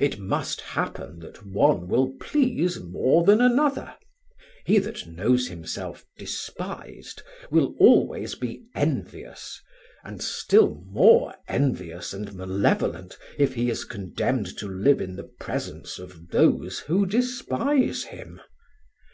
[0.00, 3.96] It must happen that one will please more than another;
[4.64, 9.60] he that knows himself despised will always be envious,
[10.04, 15.98] and still more envious and malevolent if he is condemned to live in the presence
[15.98, 18.40] of those who despise him.